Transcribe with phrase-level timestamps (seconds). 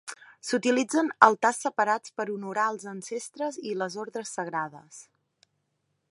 [0.45, 5.03] S"utilitzen altars separats per honorar els ancestres i les ordres sagrades.